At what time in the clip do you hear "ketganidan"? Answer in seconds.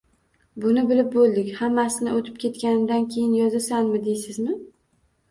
2.43-3.05